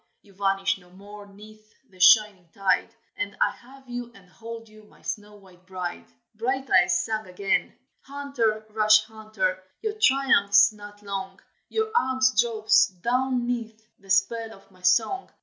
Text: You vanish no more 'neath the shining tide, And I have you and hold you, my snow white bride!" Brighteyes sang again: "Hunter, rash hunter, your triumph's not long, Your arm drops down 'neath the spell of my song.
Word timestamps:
You 0.23 0.33
vanish 0.33 0.79
no 0.79 0.89
more 0.89 1.27
'neath 1.27 1.75
the 1.87 1.99
shining 1.99 2.49
tide, 2.51 2.95
And 3.15 3.37
I 3.39 3.51
have 3.51 3.87
you 3.87 4.11
and 4.15 4.27
hold 4.31 4.67
you, 4.67 4.83
my 4.85 5.03
snow 5.03 5.35
white 5.35 5.67
bride!" 5.67 6.07
Brighteyes 6.33 7.03
sang 7.05 7.27
again: 7.27 7.77
"Hunter, 8.01 8.65
rash 8.71 9.03
hunter, 9.03 9.63
your 9.79 9.93
triumph's 10.01 10.73
not 10.73 11.03
long, 11.03 11.39
Your 11.69 11.91
arm 11.95 12.19
drops 12.35 12.87
down 12.87 13.45
'neath 13.45 13.79
the 13.99 14.09
spell 14.09 14.51
of 14.53 14.71
my 14.71 14.81
song. 14.81 15.29